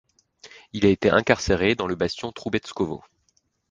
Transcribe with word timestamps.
Il 0.73 0.87
a 0.87 0.89
été 0.89 1.11
incarcéré 1.11 1.75
dans 1.75 1.85
le 1.85 1.93
bastion 1.93 2.31
Troubetskovo. 2.31 3.03